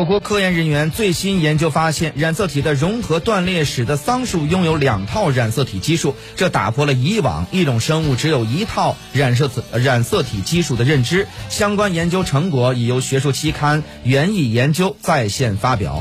[0.00, 11.26] 我国科研人员最新研究发现染色体的融合断裂使得桑树拥有两套染色体基数这打破了以往一种生物只有一套染色染色体基数的认知。
[11.50, 15.98] 相关研究成果已由学术期刊园艺研究在线发表。